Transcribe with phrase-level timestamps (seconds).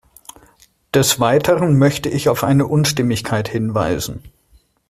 [0.95, 4.23] Des weiteren möchte ich auf eine Unstimmigkeit hinweisen.